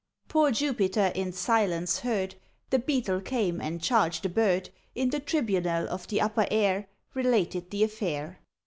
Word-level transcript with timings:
Poor 0.27 0.49
Jupiter 0.49 1.11
in 1.13 1.31
silence 1.31 1.99
heard; 1.99 2.33
The 2.71 2.79
Beetle 2.79 3.21
came, 3.21 3.61
and 3.61 3.79
charged 3.79 4.23
the 4.23 4.29
bird 4.29 4.71
In 4.95 5.11
the 5.11 5.19
tribunal 5.19 5.87
of 5.89 6.07
the 6.07 6.19
upper 6.21 6.47
air 6.49 6.87
Related 7.13 7.69
the 7.69 7.83
affair. 7.83 8.39